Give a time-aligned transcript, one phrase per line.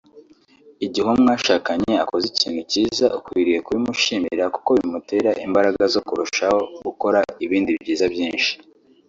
[0.85, 7.71] igihe uwo mwashakanye akoze ikintu cyiza ukwiye kubimushimira kuko bimutera imbaraga zo kurushaho gukora ibindi
[7.83, 8.51] byiza byinshi